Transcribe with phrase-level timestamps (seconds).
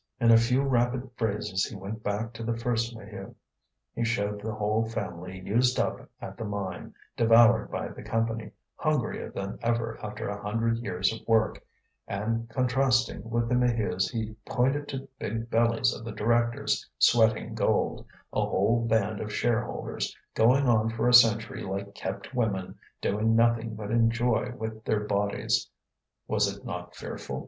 [0.19, 3.35] In a few rapid phrases he went back to the first Maheu.
[3.93, 9.29] He showed the whole family used up at the mine, devoured by the Company, hungrier
[9.29, 11.63] than ever after a hundred years of work;
[12.07, 17.53] and contrasting with the Maheus he pointed to the big bellies of the directors sweating
[17.53, 23.35] gold, a whole band of shareholders, going on for a century like kept women, doing
[23.35, 25.69] nothing but enjoy with their bodies.
[26.27, 27.39] Was it not fearful?